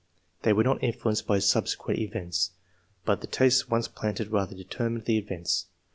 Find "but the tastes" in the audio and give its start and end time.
3.05-3.69